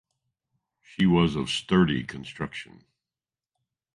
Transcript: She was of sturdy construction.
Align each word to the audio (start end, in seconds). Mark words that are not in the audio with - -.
She 0.81 1.05
was 1.05 1.35
of 1.35 1.51
sturdy 1.51 2.03
construction. 2.03 2.85